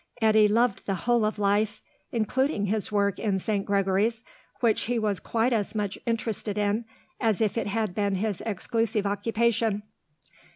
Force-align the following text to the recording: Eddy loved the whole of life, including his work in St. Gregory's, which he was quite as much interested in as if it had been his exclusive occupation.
Eddy 0.19 0.47
loved 0.47 0.83
the 0.87 0.95
whole 1.05 1.23
of 1.23 1.37
life, 1.37 1.79
including 2.11 2.65
his 2.65 2.91
work 2.91 3.19
in 3.19 3.37
St. 3.37 3.63
Gregory's, 3.63 4.23
which 4.59 4.81
he 4.85 4.97
was 4.97 5.19
quite 5.19 5.53
as 5.53 5.75
much 5.75 5.95
interested 6.07 6.57
in 6.57 6.85
as 7.19 7.39
if 7.39 7.55
it 7.55 7.67
had 7.67 7.93
been 7.93 8.15
his 8.15 8.41
exclusive 8.43 9.05
occupation. 9.05 9.83